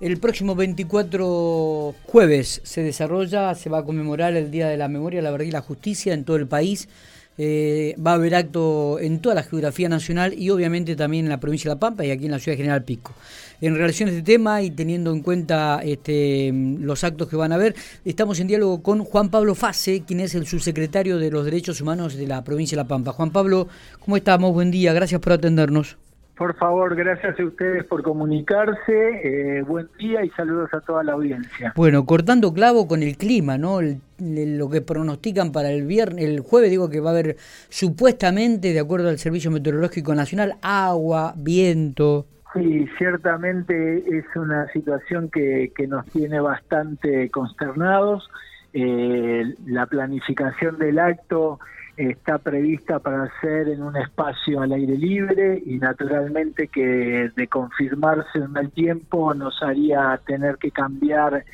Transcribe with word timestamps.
El 0.00 0.18
próximo 0.18 0.54
24 0.54 1.92
jueves 2.04 2.60
se 2.62 2.84
desarrolla, 2.84 3.52
se 3.56 3.68
va 3.68 3.78
a 3.78 3.84
conmemorar 3.84 4.36
el 4.36 4.48
Día 4.48 4.68
de 4.68 4.76
la 4.76 4.86
Memoria, 4.86 5.20
la 5.20 5.32
Verdad 5.32 5.46
y 5.46 5.50
la 5.50 5.60
Justicia 5.60 6.14
en 6.14 6.22
todo 6.22 6.36
el 6.36 6.46
país. 6.46 6.88
Eh, 7.36 7.96
va 8.04 8.12
a 8.12 8.14
haber 8.14 8.36
acto 8.36 9.00
en 9.00 9.20
toda 9.20 9.34
la 9.34 9.42
geografía 9.42 9.88
nacional 9.88 10.34
y 10.34 10.50
obviamente 10.50 10.94
también 10.94 11.24
en 11.24 11.30
la 11.30 11.40
provincia 11.40 11.68
de 11.68 11.74
La 11.74 11.80
Pampa 11.80 12.04
y 12.04 12.12
aquí 12.12 12.26
en 12.26 12.30
la 12.30 12.38
ciudad 12.38 12.54
de 12.54 12.62
General 12.62 12.84
Pico. 12.84 13.12
En 13.60 13.74
relación 13.74 14.08
a 14.08 14.12
este 14.12 14.22
tema 14.22 14.62
y 14.62 14.70
teniendo 14.70 15.12
en 15.12 15.20
cuenta 15.20 15.80
este, 15.82 16.52
los 16.52 17.02
actos 17.02 17.28
que 17.28 17.34
van 17.34 17.50
a 17.50 17.56
haber, 17.56 17.74
estamos 18.04 18.38
en 18.38 18.46
diálogo 18.46 18.82
con 18.84 19.02
Juan 19.02 19.30
Pablo 19.30 19.56
Fase, 19.56 20.04
quien 20.06 20.20
es 20.20 20.32
el 20.36 20.46
subsecretario 20.46 21.18
de 21.18 21.30
los 21.32 21.44
Derechos 21.44 21.80
Humanos 21.80 22.14
de 22.14 22.26
la 22.28 22.44
provincia 22.44 22.76
de 22.76 22.84
La 22.84 22.88
Pampa. 22.88 23.12
Juan 23.12 23.32
Pablo, 23.32 23.66
¿cómo 23.98 24.16
estamos? 24.16 24.52
Buen 24.52 24.70
día, 24.70 24.92
gracias 24.92 25.20
por 25.20 25.32
atendernos. 25.32 25.96
Por 26.38 26.54
favor, 26.54 26.94
gracias 26.94 27.38
a 27.40 27.44
ustedes 27.44 27.84
por 27.84 28.04
comunicarse. 28.04 29.58
Eh, 29.58 29.62
buen 29.62 29.88
día 29.98 30.24
y 30.24 30.30
saludos 30.30 30.72
a 30.72 30.80
toda 30.80 31.02
la 31.02 31.14
audiencia. 31.14 31.72
Bueno, 31.74 32.06
cortando 32.06 32.54
clavo 32.54 32.86
con 32.86 33.02
el 33.02 33.16
clima, 33.16 33.58
¿no? 33.58 33.80
lo 34.20 34.70
que 34.70 34.80
pronostican 34.80 35.50
para 35.50 35.72
el 35.72 35.84
viernes, 35.84 36.24
el 36.24 36.40
jueves, 36.40 36.70
digo 36.70 36.90
que 36.90 37.00
va 37.00 37.10
a 37.10 37.12
haber 37.12 37.36
supuestamente, 37.68 38.72
de 38.72 38.78
acuerdo 38.78 39.08
al 39.08 39.18
Servicio 39.18 39.50
Meteorológico 39.50 40.14
Nacional, 40.14 40.54
agua, 40.62 41.34
viento. 41.36 42.26
Sí, 42.54 42.86
ciertamente 42.98 43.98
es 43.98 44.24
una 44.36 44.68
situación 44.68 45.30
que, 45.30 45.72
que 45.74 45.88
nos 45.88 46.06
tiene 46.06 46.38
bastante 46.38 47.30
consternados. 47.30 48.30
Eh, 48.72 49.54
la 49.66 49.86
planificación 49.86 50.78
del 50.78 51.00
acto 51.00 51.58
está 51.98 52.38
prevista 52.38 53.00
para 53.00 53.28
ser 53.40 53.68
en 53.68 53.82
un 53.82 53.96
espacio 53.96 54.62
al 54.62 54.72
aire 54.72 54.96
libre 54.96 55.60
y 55.66 55.78
naturalmente 55.78 56.68
que 56.68 57.30
de 57.34 57.48
confirmarse 57.48 58.38
en 58.38 58.56
el 58.56 58.70
tiempo 58.70 59.34
nos 59.34 59.60
haría 59.64 60.20
tener 60.24 60.58
que 60.58 60.70
cambiar 60.70 61.44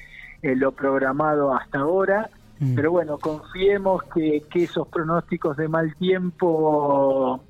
eh, 0.43 0.55
lo 0.55 0.73
programado 0.73 1.55
hasta 1.55 1.79
ahora. 1.79 2.29
Mm. 2.61 2.75
Pero 2.75 2.91
bueno, 2.93 3.17
confiemos 3.17 4.03
que, 4.15 4.43
que 4.51 4.65
esos 4.65 4.87
pronósticos 4.89 5.57
de 5.57 5.67
mal 5.67 5.95
tiempo 5.97 7.43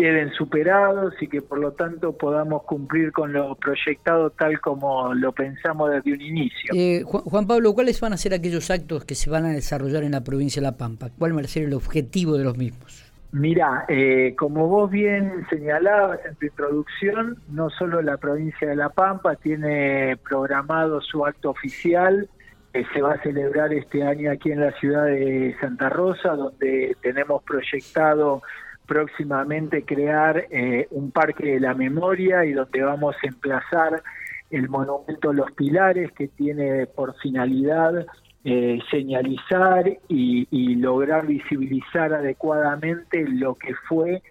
queden 0.00 0.32
superados 0.32 1.12
y 1.20 1.28
que 1.28 1.42
por 1.42 1.58
lo 1.58 1.72
tanto 1.72 2.16
podamos 2.16 2.62
cumplir 2.62 3.12
con 3.12 3.34
lo 3.34 3.54
proyectado 3.56 4.30
tal 4.30 4.58
como 4.58 5.12
lo 5.12 5.32
pensamos 5.32 5.90
desde 5.90 6.14
un 6.14 6.22
inicio. 6.22 6.72
Eh, 6.74 7.02
Juan, 7.04 7.46
Pablo, 7.46 7.74
¿cuáles 7.74 8.00
van 8.00 8.14
a 8.14 8.16
ser 8.16 8.32
aquellos 8.32 8.70
actos 8.70 9.04
que 9.04 9.14
se 9.14 9.28
van 9.28 9.44
a 9.44 9.50
desarrollar 9.50 10.02
en 10.02 10.12
la 10.12 10.24
provincia 10.24 10.62
de 10.62 10.68
La 10.68 10.78
Pampa? 10.78 11.10
¿Cuál 11.18 11.36
va 11.36 11.42
a 11.42 11.44
ser 11.44 11.64
el 11.64 11.74
objetivo 11.74 12.38
de 12.38 12.44
los 12.44 12.56
mismos? 12.56 13.12
Mira, 13.32 13.84
eh, 13.88 14.34
como 14.38 14.68
vos 14.68 14.90
bien 14.90 15.46
señalabas 15.50 16.20
en 16.24 16.34
tu 16.36 16.46
introducción, 16.46 17.36
no 17.50 17.68
solo 17.68 18.00
la 18.00 18.16
provincia 18.16 18.70
de 18.70 18.76
La 18.76 18.88
Pampa 18.88 19.36
tiene 19.36 20.16
programado 20.16 21.02
su 21.02 21.26
acto 21.26 21.50
oficial, 21.50 22.26
que 22.72 22.86
se 22.94 23.02
va 23.02 23.12
a 23.12 23.22
celebrar 23.22 23.74
este 23.74 24.02
año 24.02 24.30
aquí 24.30 24.50
en 24.50 24.60
la 24.60 24.72
ciudad 24.78 25.04
de 25.04 25.54
Santa 25.60 25.90
Rosa, 25.90 26.30
donde 26.30 26.96
tenemos 27.02 27.42
proyectado 27.42 28.42
próximamente 28.90 29.84
crear 29.84 30.48
eh, 30.50 30.88
un 30.90 31.12
parque 31.12 31.52
de 31.52 31.60
la 31.60 31.74
memoria 31.74 32.44
y 32.44 32.54
donde 32.54 32.82
vamos 32.82 33.14
a 33.22 33.28
emplazar 33.28 34.02
el 34.50 34.68
monumento 34.68 35.32
Los 35.32 35.52
Pilares 35.52 36.10
que 36.10 36.26
tiene 36.26 36.86
por 36.86 37.14
finalidad 37.20 38.04
eh, 38.42 38.80
señalizar 38.90 39.84
y, 40.08 40.74
lograr 40.74 41.24
visibilizar 41.24 42.12
adecuadamente 42.12 43.24
lo 43.28 43.54
que 43.54 43.76
fue 43.88 44.22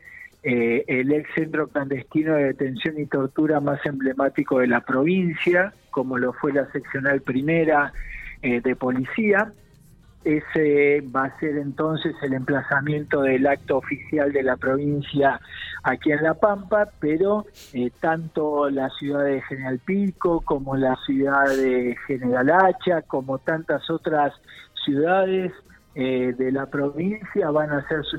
eh, 0.44 0.84
el 0.88 1.14
ex 1.14 1.30
centro 1.36 1.70
clandestino 1.70 2.36
de 2.36 2.48
detención 2.48 3.00
y 3.00 3.06
tortura 3.06 3.62
más 3.62 3.80
emblemático 3.86 4.60
de 4.60 4.68
la 4.68 4.82
provincia, 4.82 5.72
como 5.90 6.18
lo 6.18 6.34
fue 6.34 6.52
la 6.52 6.70
seccional 6.73 7.22
primera 7.22 7.94
de 8.42 8.76
policía. 8.76 9.54
Ese 10.23 11.02
va 11.16 11.25
a 11.25 11.39
ser 11.39 11.58
entonces 11.58 12.14
el 12.22 12.34
emplazamiento 12.34 13.22
del 13.22 13.48
acto 13.48 13.78
oficial 13.78 14.33
de 14.33 14.44
la 14.44 14.58
provincia 14.58 15.39
aquí 15.83 16.11
en 16.11 16.23
La 16.23 16.33
Pampa, 16.33 16.89
pero 16.99 17.45
eh, 17.73 17.89
tanto 18.02 18.70
la 18.70 18.89
ciudad 18.89 19.23
de 19.23 19.42
General 19.44 19.80
Pico 19.80 20.42
como 20.42 20.76
la 20.76 20.98
ciudad 21.05 21.48
de 21.48 21.95
General 22.05 22.49
Hacha, 22.49 23.02
como 23.04 23.38
tantas 23.39 23.89
otras 23.89 24.33
ciudades 24.83 25.54
eh, 25.95 26.33
de 26.38 26.52
la 26.52 26.65
provincia 26.65 27.49
van 27.52 27.71
a 27.71 27.77
hacer 27.77 28.04
su, 28.04 28.17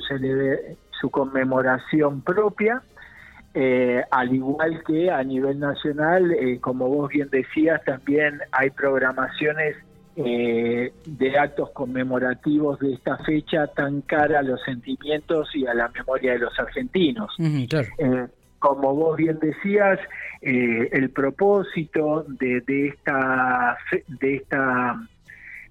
su 1.00 1.10
conmemoración 1.10 2.22
propia. 2.22 2.82
Eh, 3.52 4.02
al 4.10 4.32
igual 4.32 4.82
que 4.84 5.10
a 5.10 5.22
nivel 5.22 5.58
nacional, 5.58 6.34
como 6.60 6.88
vos 6.88 7.10
bien 7.10 7.28
decías, 7.30 7.84
también 7.84 8.41
hay 8.52 8.70
programaciones 8.70 9.76
eh, 10.16 10.93
de 11.06 11.38
actos 11.38 11.71
conmemorativos 11.71 12.78
de 12.81 12.94
esta 12.94 13.16
fecha 13.19 13.69
tan 13.69 14.00
cara 14.03 14.41
a 14.41 14.43
los 14.43 14.60
sentimientos 14.62 15.48
y 15.54 15.66
a 15.66 15.75
la 15.75 15.88
memoria 15.88 16.32
de 16.32 16.41
los 16.41 16.59
argentinos. 16.59 17.32
Eh, 17.38 18.26
como 18.59 18.94
vos 18.94 19.16
bien 19.16 19.38
decías, 19.41 19.99
eh, 20.43 20.88
el 20.93 21.10
propósito 21.10 22.25
de, 22.26 22.60
de 22.62 22.88
esta 22.88 23.78
de 24.09 24.37
esta 24.37 25.00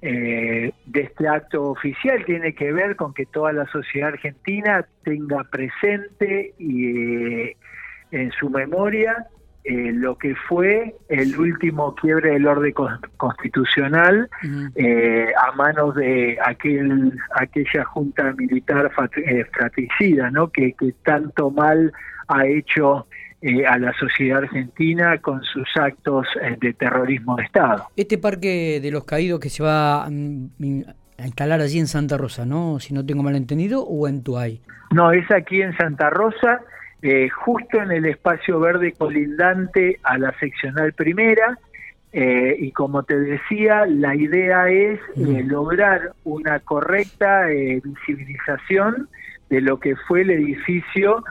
de 0.01 0.71
este 0.93 1.27
acto 1.27 1.71
oficial 1.71 2.23
tiene 2.23 2.55
que 2.55 2.71
ver 2.71 2.95
con 2.95 3.13
que 3.13 3.25
toda 3.25 3.51
la 3.51 3.65
sociedad 3.65 4.07
argentina 4.13 4.87
tenga 5.03 5.43
presente 5.43 6.53
y 6.57 7.51
en 8.11 8.31
su 8.39 8.49
memoria 8.49 9.27
eh, 9.65 9.91
lo 9.93 10.17
que 10.17 10.35
fue 10.47 10.95
el 11.09 11.37
último 11.37 11.93
quiebre 11.95 12.31
del 12.31 12.47
orden 12.47 12.73
constitucional 13.17 14.29
eh, 14.75 15.27
a 15.37 15.51
manos 15.51 15.95
de 15.95 16.37
aquel 16.43 17.13
aquella 17.35 17.83
junta 17.85 18.33
militar 18.37 18.89
eh, 19.17 19.45
fratricida, 19.51 20.31
¿no? 20.31 20.49
Que, 20.49 20.73
tanto 21.03 21.51
mal 21.51 21.91
ha 22.29 22.45
hecho 22.47 23.05
a 23.67 23.77
la 23.77 23.93
sociedad 23.93 24.39
argentina 24.39 25.17
con 25.19 25.41
sus 25.43 25.67
actos 25.75 26.27
de 26.59 26.73
terrorismo 26.73 27.37
de 27.37 27.43
Estado. 27.43 27.87
Este 27.95 28.17
parque 28.17 28.79
de 28.81 28.91
los 28.91 29.05
caídos 29.05 29.39
que 29.39 29.49
se 29.49 29.63
va 29.63 30.09
mm, 30.09 30.81
a 31.17 31.25
instalar 31.25 31.61
allí 31.61 31.79
en 31.79 31.87
Santa 31.87 32.17
Rosa, 32.17 32.45
¿no? 32.45 32.79
Si 32.79 32.93
no 32.93 33.05
tengo 33.05 33.23
mal 33.23 33.35
entendido, 33.35 33.83
o 33.83 34.07
en 34.07 34.23
Tuay. 34.23 34.61
No, 34.91 35.11
es 35.11 35.29
aquí 35.31 35.61
en 35.61 35.75
Santa 35.77 36.09
Rosa 36.09 36.61
eh, 37.01 37.29
justo 37.29 37.81
en 37.81 37.91
el 37.91 38.05
espacio 38.05 38.59
verde 38.59 38.91
colindante 38.91 39.99
a 40.03 40.17
la 40.17 40.37
seccional 40.39 40.93
primera. 40.93 41.57
Eh, 42.11 42.55
y 42.59 42.71
como 42.71 43.03
te 43.03 43.19
decía, 43.19 43.85
la 43.85 44.15
idea 44.15 44.67
es 44.69 44.99
eh, 45.15 45.43
lograr 45.45 46.13
una 46.23 46.59
correcta 46.59 47.45
visibilización 47.45 49.07
de 49.49 49.61
lo 49.61 49.79
que 49.79 49.95
fue 49.95 50.21
el 50.21 50.31
edificio 50.31 51.23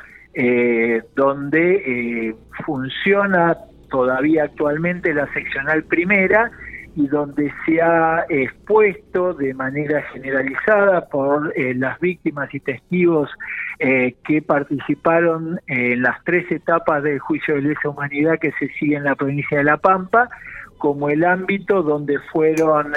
donde 1.16 2.36
funciona 2.64 3.56
todavía 3.90 4.44
actualmente 4.44 5.12
la 5.12 5.26
seccional 5.32 5.82
primera 5.82 6.52
y 6.98 7.06
donde 7.06 7.52
se 7.64 7.80
ha 7.80 8.26
expuesto 8.28 9.32
de 9.32 9.54
manera 9.54 10.02
generalizada 10.12 11.06
por 11.06 11.52
eh, 11.56 11.72
las 11.76 12.00
víctimas 12.00 12.52
y 12.52 12.58
testigos 12.58 13.30
eh, 13.78 14.16
que 14.26 14.42
participaron 14.42 15.60
en 15.68 16.02
las 16.02 16.16
tres 16.24 16.50
etapas 16.50 17.04
del 17.04 17.20
juicio 17.20 17.54
de 17.54 17.62
lesa 17.62 17.88
humanidad 17.88 18.40
que 18.40 18.50
se 18.58 18.66
sigue 18.80 18.96
en 18.96 19.04
la 19.04 19.14
provincia 19.14 19.58
de 19.58 19.62
La 19.62 19.76
Pampa, 19.76 20.28
como 20.78 21.08
el 21.10 21.24
ámbito 21.24 21.82
donde 21.82 22.18
fueron 22.32 22.92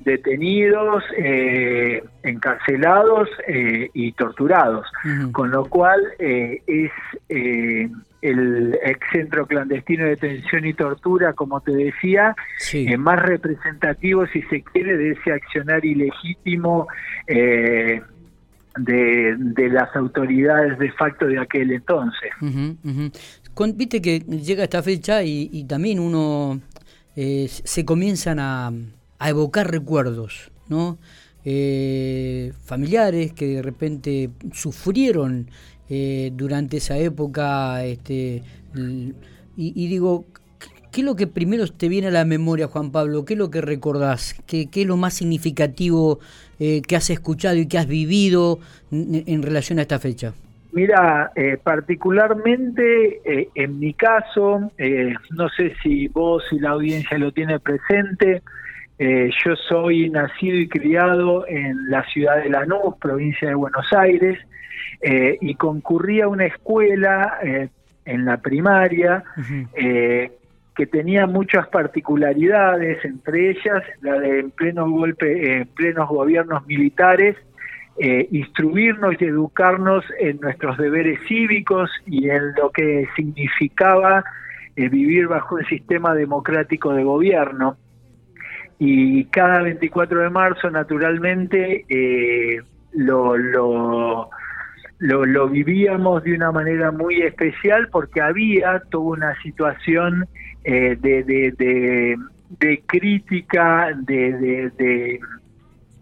detenidos, 0.00 1.02
eh, 1.16 2.02
encarcelados 2.22 3.28
y 3.48 4.12
torturados, 4.12 4.86
con 5.32 5.50
lo 5.50 5.64
cual 5.64 6.00
es 6.18 6.92
el 8.24 8.78
ex 8.82 9.00
centro 9.12 9.46
clandestino 9.46 10.04
de 10.04 10.10
detención 10.10 10.64
y 10.64 10.72
tortura, 10.72 11.34
como 11.34 11.60
te 11.60 11.72
decía, 11.72 12.34
eh, 12.72 12.96
más 12.96 13.20
representativo, 13.20 14.26
si 14.28 14.40
se 14.44 14.62
quiere, 14.62 14.96
de 14.96 15.10
ese 15.10 15.30
accionar 15.30 15.84
ilegítimo 15.84 16.88
eh, 17.26 18.00
de, 18.78 19.68
las 19.68 19.94
autoridades 19.94 20.78
de 20.78 20.90
facto 20.92 21.26
de 21.26 21.38
aquel 21.38 21.70
entonces. 21.70 22.30
Viste 23.74 24.00
que 24.00 24.20
llega 24.20 24.64
esta 24.64 24.82
fecha 24.82 25.22
y, 25.22 25.64
también 25.64 26.00
uno 26.00 26.60
eh, 27.16 27.48
se 27.48 27.84
comienzan 27.84 28.38
a, 28.38 28.72
a, 29.18 29.28
evocar 29.30 29.70
recuerdos, 29.70 30.50
¿no? 30.68 30.98
familiares 32.64 33.34
que 33.34 33.46
de 33.46 33.60
repente 33.60 34.30
sufrieron 34.54 35.50
eh, 35.90 36.32
durante 36.34 36.78
esa 36.78 36.98
época. 36.98 37.84
Este, 37.84 38.42
y, 39.56 39.86
digo, 39.88 40.24
¿qué 40.90 41.02
es 41.02 41.04
lo 41.04 41.14
que 41.14 41.26
primero 41.26 41.66
te 41.68 41.88
viene 41.88 42.08
a 42.08 42.10
la 42.10 42.24
memoria, 42.24 42.68
Juan 42.68 42.90
Pablo? 42.90 43.24
¿Qué 43.24 43.34
es 43.34 43.38
lo 43.38 43.50
que 43.50 43.60
recordás? 43.60 44.34
¿Qué, 44.46 44.66
qué 44.66 44.82
es 44.82 44.86
lo 44.86 44.96
más 44.96 45.14
significativo 45.14 46.20
eh, 46.58 46.82
que 46.82 46.96
has 46.96 47.10
escuchado 47.10 47.56
y 47.56 47.66
que 47.66 47.78
has 47.78 47.86
vivido 47.86 48.58
en, 48.90 49.42
relación 49.42 49.78
a 49.78 49.82
esta 49.82 49.98
fecha? 49.98 50.34
Mira, 50.74 51.30
eh, 51.36 51.56
particularmente 51.62 53.20
eh, 53.24 53.48
en 53.54 53.78
mi 53.78 53.94
caso, 53.94 54.72
eh, 54.76 55.14
no 55.30 55.48
sé 55.48 55.72
si 55.80 56.08
vos 56.08 56.42
y 56.50 56.58
la 56.58 56.70
audiencia 56.70 57.16
lo 57.16 57.30
tiene 57.30 57.60
presente, 57.60 58.42
yo 58.98 59.56
soy 59.68 60.08
nacido 60.08 60.56
y 60.56 60.68
criado 60.68 61.46
en 61.48 61.90
la 61.90 62.04
ciudad 62.04 62.42
de 62.42 62.48
Lanús, 62.48 62.94
provincia 63.00 63.48
de 63.48 63.54
Buenos 63.56 63.92
Aires, 63.92 64.38
y 65.02 65.54
concurrí 65.56 66.20
a 66.20 66.28
una 66.28 66.46
escuela 66.46 67.38
en 67.42 68.24
la 68.24 68.36
primaria 68.36 69.24
que 69.74 70.86
tenía 70.86 71.26
muchas 71.26 71.66
particularidades, 71.66 73.04
entre 73.04 73.50
ellas 73.50 73.82
la 74.00 74.20
de 74.20 74.38
en 74.38 74.52
plenos 74.52 74.88
golpe, 74.88 75.56
en 75.56 75.66
plenos 75.66 76.08
gobiernos 76.08 76.64
militares, 76.64 77.36
eh, 77.96 78.26
instruirnos 78.32 79.14
y 79.20 79.24
educarnos 79.24 80.04
en 80.18 80.40
nuestros 80.40 80.76
deberes 80.78 81.20
cívicos 81.28 81.88
y 82.06 82.28
en 82.28 82.52
lo 82.56 82.70
que 82.72 83.06
significaba 83.14 84.24
eh, 84.74 84.88
vivir 84.88 85.28
bajo 85.28 85.54
un 85.54 85.64
sistema 85.66 86.12
democrático 86.12 86.92
de 86.92 87.04
gobierno. 87.04 87.76
Y 88.80 89.26
cada 89.26 89.62
24 89.62 90.22
de 90.22 90.30
marzo, 90.30 90.70
naturalmente, 90.70 91.84
eh, 91.88 92.60
lo, 92.94 93.36
lo, 93.36 94.28
lo, 94.98 95.48
vivíamos 95.48 96.24
de 96.24 96.34
una 96.34 96.50
manera 96.50 96.90
muy 96.90 97.22
especial 97.22 97.88
porque 97.92 98.20
había 98.20 98.82
toda 98.90 99.04
una 99.04 99.40
situación 99.40 100.26
de, 100.64 100.96
de, 100.96 102.16
de, 102.58 102.82
crítica, 102.86 103.92
de, 103.96 105.20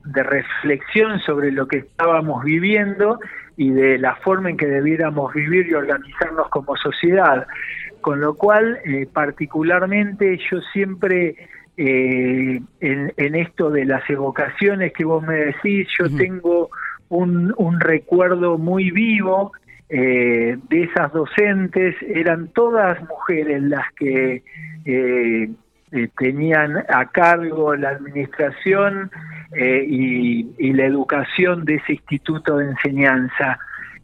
de 0.04 0.22
reflexión 0.22 1.20
sobre 1.20 1.52
lo 1.52 1.66
que 1.66 1.78
estábamos 1.78 2.44
viviendo 2.44 3.20
y 3.56 3.70
de 3.70 3.98
la 3.98 4.16
forma 4.16 4.50
en 4.50 4.56
que 4.56 4.66
debiéramos 4.66 5.32
vivir 5.34 5.66
y 5.68 5.74
organizarnos 5.74 6.48
como 6.48 6.76
sociedad. 6.76 7.46
Con 8.00 8.20
lo 8.20 8.34
cual, 8.34 8.78
eh, 8.84 9.06
particularmente, 9.12 10.38
yo 10.50 10.60
siempre 10.72 11.36
eh, 11.76 12.60
en, 12.80 13.34
esto 13.34 13.70
de 13.70 13.84
las 13.84 14.08
evocaciones 14.10 14.92
que 14.92 15.04
vos 15.04 15.22
me 15.22 15.36
decís, 15.36 15.88
yo 15.98 16.10
tengo 16.16 16.70
un, 17.08 17.54
un, 17.56 17.80
recuerdo 17.80 18.58
muy 18.58 18.90
vivo 18.90 19.52
eh, 19.88 20.58
de 20.68 20.82
esas 20.82 21.12
docentes, 21.12 21.94
eran 22.02 22.48
todas 22.48 22.98
mujeres 23.08 23.62
las 23.62 23.92
que 23.94 24.42
tenían 26.16 26.78
a 26.88 27.06
cargo 27.12 27.76
la 27.76 27.90
administración 27.90 29.10
eh, 29.54 29.84
y, 29.86 30.72
la 30.72 30.86
educación 30.86 31.64
de 31.64 31.74
ese 31.74 31.92
instituto 31.92 32.56
de 32.56 32.70
enseñanza. 32.70 33.58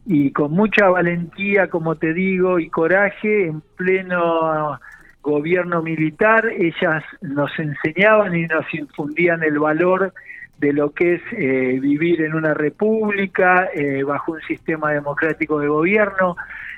Y 0.05 0.31
con 0.31 0.51
mucha 0.51 0.89
valentía, 0.89 1.67
como 1.69 1.95
te 1.95 2.13
digo, 2.13 2.59
y 2.59 2.69
coraje, 2.69 3.47
en 3.47 3.61
pleno 3.75 4.79
gobierno 5.21 5.81
militar, 5.81 6.47
ellas 6.49 7.03
nos 7.21 7.51
enseñaban 7.59 8.35
y 8.35 8.45
nos 8.45 8.71
infundían 8.73 9.43
el 9.43 9.57
valor 9.59 10.13
de 10.59 10.73
lo 10.73 10.91
que 10.91 11.15
es 11.15 11.21
eh, 11.31 11.79
vivir 11.79 12.21
en 12.21 12.35
una 12.35 12.53
república 12.53 13.69
eh, 13.73 14.03
bajo 14.03 14.33
un 14.33 14.41
sistema 14.41 14.91
democrático 14.91 15.59
de 15.59 15.67
gobierno. 15.67 16.35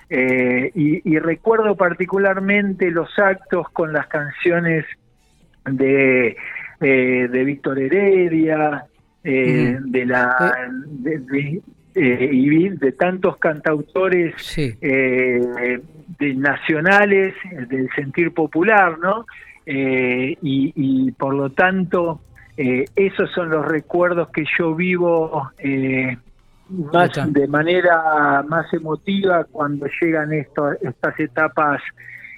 y, 0.09 1.19
recuerdo 1.19 1.75
particularmente 1.75 2.91
los 2.91 3.17
actos 3.17 3.69
con 3.69 3.93
las 3.93 4.07
canciones 4.07 4.85
de 5.65 6.35
eh, 6.83 7.27
de 7.31 7.43
Víctor 7.43 7.77
Heredia, 7.77 8.85
eh, 9.23 9.77
de 9.79 10.05
la 10.05 10.57
de, 10.87 11.61
eh, 11.93 12.29
y 12.31 12.69
de 12.69 12.91
tantos 12.93 13.37
cantautores 13.37 14.33
de 14.81 16.33
nacionales 16.35 17.35
del 17.69 17.87
sentir 17.95 18.33
popular, 18.33 18.97
¿no? 18.97 19.27
Y, 19.63 21.11
por 21.11 21.35
lo 21.35 21.51
tanto 21.51 22.21
esos 22.57 23.31
son 23.31 23.49
los 23.49 23.65
recuerdos 23.67 24.29
que 24.29 24.43
yo 24.57 24.73
vivo 24.73 25.51
más 26.67 27.11
de 27.31 27.47
manera 27.47 28.43
más 28.47 28.73
emotiva 28.73 29.43
cuando 29.43 29.85
llegan 30.01 30.33
estas 30.33 31.19
etapas 31.19 31.81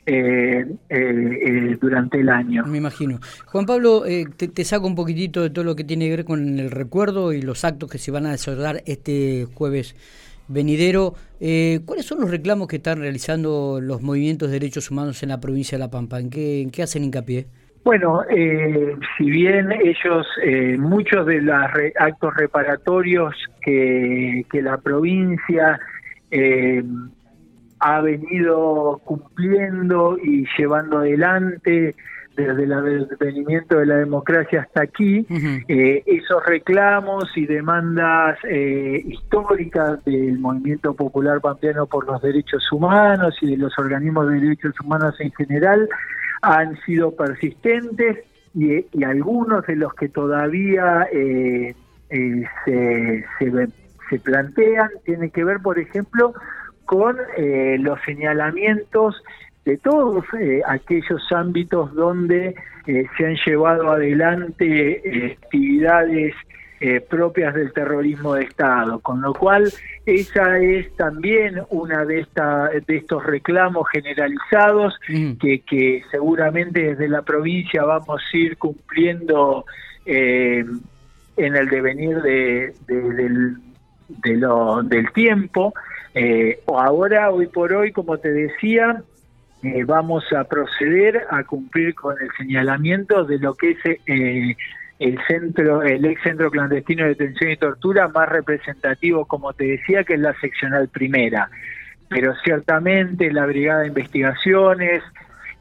eh, 0.05 0.65
eh, 0.89 0.89
eh, 0.89 1.77
durante 1.79 2.19
el 2.19 2.29
año. 2.29 2.65
Me 2.65 2.77
imagino. 2.77 3.19
Juan 3.45 3.65
Pablo, 3.65 4.05
eh, 4.05 4.25
te, 4.35 4.63
saco 4.65 4.85
un 4.85 4.95
poquitito 4.95 5.41
de 5.41 5.49
todo 5.49 5.63
lo 5.63 5.75
que 5.75 5.83
tiene 5.83 6.05
que 6.05 6.17
ver 6.17 6.25
con 6.25 6.59
el 6.59 6.71
recuerdo 6.71 7.31
y 7.31 7.41
los 7.41 7.63
actos 7.63 7.89
que 7.89 7.97
se 7.97 8.11
van 8.11 8.25
a 8.25 8.31
desarrollar 8.31 8.81
este 8.85 9.47
jueves 9.53 9.95
venidero. 10.49 11.13
¿Cuáles 11.85 12.05
son 12.05 12.21
los 12.21 12.31
reclamos 12.31 12.67
que 12.67 12.77
están 12.77 12.99
realizando 12.99 13.79
los 13.81 14.01
movimientos 14.01 14.49
de 14.49 14.59
derechos 14.59 14.91
humanos 14.91 15.23
en 15.23 15.29
la 15.29 15.39
provincia 15.39 15.77
de 15.77 15.83
La 15.83 15.89
Pampa? 15.91 16.19
¿En 16.19 16.29
qué, 16.29 16.83
hacen 16.83 17.03
hincapié? 17.05 17.47
Bueno, 17.85 18.21
si 19.17 19.29
bien 19.29 19.71
ellos, 19.71 20.27
muchos 20.79 21.25
de 21.25 21.41
los 21.41 21.55
actos 21.97 22.33
reparatorios 22.35 23.35
que, 23.61 24.45
que 24.51 24.61
la 24.61 24.77
provincia 24.77 25.79
ha 27.85 27.99
venido 27.99 29.01
cumpliendo 29.03 30.17
y 30.17 30.47
llevando 30.57 30.99
adelante 30.99 31.93
desde 32.33 32.63
el 32.63 32.71
advenimiento 32.71 33.77
de 33.77 33.85
la 33.85 33.97
democracia 33.97 34.61
hasta 34.61 34.83
aquí, 34.83 35.27
eh, 35.67 36.01
esos 36.05 36.43
reclamos 36.45 37.25
y 37.35 37.45
demandas 37.45 38.39
eh, 38.49 39.03
históricas 39.05 40.03
del 40.05 40.39
movimiento 40.39 40.93
popular 40.93 41.41
pampeano 41.41 41.85
por 41.85 42.07
los 42.07 42.21
derechos 42.21 42.71
humanos 42.71 43.35
y 43.41 43.51
de 43.51 43.57
los 43.57 43.77
organismos 43.77 44.29
de 44.29 44.39
derechos 44.39 44.73
humanos 44.79 45.19
en 45.19 45.31
general 45.33 45.87
han 46.41 46.79
sido 46.85 47.11
persistentes 47.11 48.19
y, 48.55 49.03
algunos 49.03 49.67
de 49.67 49.75
los 49.75 49.93
que 49.93 50.07
todavía 50.07 51.05
eh, 51.11 51.75
se, 52.09 53.25
se, 53.37 53.67
se 54.09 54.19
plantean 54.19 54.89
tienen 55.03 55.29
que 55.31 55.43
ver, 55.43 55.59
por 55.59 55.77
ejemplo, 55.77 56.33
con 56.85 57.17
eh, 57.37 57.77
los 57.79 57.99
señalamientos 58.05 59.21
de 59.65 59.77
todos 59.77 60.25
eh, 60.39 60.61
aquellos 60.67 61.21
ámbitos 61.31 61.93
donde 61.93 62.55
eh, 62.85 63.05
se 63.17 63.25
han 63.25 63.35
llevado 63.45 63.91
adelante 63.91 65.37
actividades 65.41 66.35
propias 67.07 67.53
del 67.55 67.71
terrorismo 67.71 68.33
de 68.33 68.43
Estado, 68.43 68.99
con 68.99 69.21
lo 69.21 69.33
cual 69.33 69.71
esa 70.05 70.59
es 70.59 70.93
también 70.97 71.61
una 71.69 72.03
de, 72.03 72.19
esta, 72.19 72.67
de 72.67 72.97
estos 72.97 73.25
reclamos 73.25 73.87
generalizados 73.89 74.93
mm. 75.07 75.35
que, 75.35 75.61
que 75.61 76.03
seguramente 76.11 76.81
desde 76.81 77.07
la 77.07 77.21
provincia 77.21 77.85
vamos 77.85 78.21
a 78.21 78.37
ir 78.37 78.57
cumpliendo 78.57 79.63
en 80.05 80.81
el 81.37 81.69
devenir 81.69 82.21
de, 82.21 82.73
del, 82.85 83.55
de 84.07 84.37
lo, 84.37 84.83
del 84.83 85.11
tiempo. 85.13 85.73
Eh, 86.13 86.59
ahora, 86.67 87.31
hoy 87.31 87.47
por 87.47 87.73
hoy, 87.73 87.91
como 87.91 88.17
te 88.17 88.31
decía, 88.31 89.01
eh, 89.63 89.83
vamos 89.83 90.31
a 90.33 90.43
proceder 90.43 91.25
a 91.29 91.43
cumplir 91.43 91.95
con 91.95 92.15
el 92.21 92.29
señalamiento 92.37 93.23
de 93.23 93.39
lo 93.39 93.55
que 93.55 93.71
es 93.71 93.77
eh, 93.85 94.55
el 94.99 95.19
centro, 95.27 95.81
el 95.81 96.05
ex 96.05 96.21
centro 96.21 96.51
clandestino 96.51 97.03
de 97.03 97.09
detención 97.09 97.51
y 97.51 97.57
tortura 97.57 98.07
más 98.09 98.29
representativo, 98.29 99.25
como 99.25 99.53
te 99.53 99.65
decía, 99.65 100.03
que 100.03 100.13
es 100.13 100.19
la 100.19 100.33
seccional 100.39 100.87
primera. 100.89 101.49
Pero 102.09 102.35
ciertamente 102.43 103.31
la 103.31 103.45
brigada 103.45 103.81
de 103.81 103.87
investigaciones, 103.87 105.01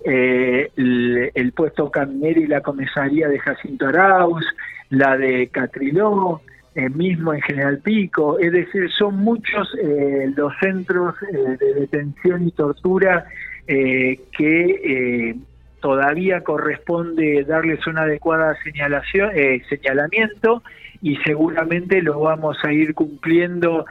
el, 0.05 1.31
el, 1.33 1.53
puesto 1.53 1.91
caminero 1.91 2.41
y 2.41 2.47
la 2.47 2.61
comisaría 2.61 3.29
de 3.29 3.39
Jacinto 3.39 3.87
Arauz, 3.87 4.45
la 4.91 5.17
de 5.17 5.47
Catriló, 5.47 6.43
eh, 6.75 6.89
mismo 6.89 7.35
en 7.35 7.43
General 7.43 7.79
Pico, 7.81 8.39
es 8.39 8.51
decir, 8.51 8.91
son 8.97 9.19
muchos 9.19 9.69
eh, 9.79 10.33
los 10.35 10.55
centros 10.59 11.15
eh, 11.31 11.59
de 11.61 11.75
detención 11.81 12.49
y 12.49 12.51
tortura 12.53 13.27
que 13.67 15.37
todavía 15.81 16.41
corresponde 16.41 17.45
darles 17.45 17.87
una 17.87 18.03
adecuada 18.03 18.57
señalación, 18.65 19.31
señalamiento 19.69 20.63
y 21.01 21.17
seguramente 21.19 22.03
lo 22.03 22.21
vamos 22.21 22.59
a 22.65 22.73
ir 22.73 22.93
cumpliendo 22.93 23.87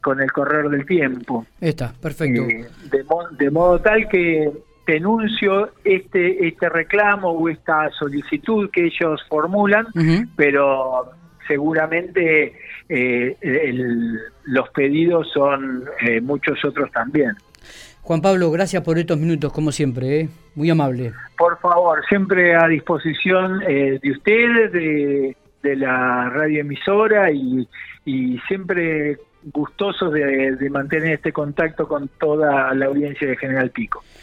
con 0.00 0.20
el 0.20 0.32
correr 0.32 0.70
del 0.70 0.86
tiempo. 0.86 1.44
Está, 1.60 1.92
perfecto. 2.00 2.46
De, 3.38 3.50
modo 3.50 3.80
tal 3.80 4.08
que 4.08 4.50
denuncio 4.86 5.72
este 5.84 6.46
este 6.46 6.68
reclamo 6.70 7.30
o 7.32 7.48
esta 7.48 7.90
solicitud 7.90 8.70
que 8.70 8.86
ellos 8.86 9.20
formulan, 9.28 9.86
pero 10.36 11.12
seguramente 11.48 12.54
eh, 12.88 13.36
los 14.44 14.68
pedidos 14.70 15.28
son 15.32 15.84
eh, 16.00 16.20
muchos 16.20 16.64
otros 16.64 16.92
también. 16.92 17.32
Juan 18.02 18.22
Pablo, 18.22 18.50
gracias 18.50 18.82
por 18.84 18.98
estos 18.98 19.18
minutos, 19.18 19.52
como 19.52 19.72
siempre, 19.72 20.20
¿eh? 20.20 20.28
muy 20.54 20.70
amable. 20.70 21.12
Por 21.36 21.58
favor, 21.58 22.04
siempre 22.08 22.54
a 22.54 22.66
disposición 22.68 23.58
de 23.58 24.10
ustedes, 24.10 24.72
de, 24.72 25.36
la 25.62 26.30
radioemisora 26.30 27.30
y, 27.30 27.68
y 28.06 28.38
siempre 28.48 29.18
gustosos 29.52 30.12
de, 30.12 30.56
de 30.56 30.70
mantener 30.70 31.14
este 31.14 31.32
contacto 31.32 31.86
con 31.86 32.08
toda 32.18 32.72
la 32.74 32.86
audiencia 32.86 33.28
de 33.28 33.36
General 33.36 33.70
Pico. 33.70 34.02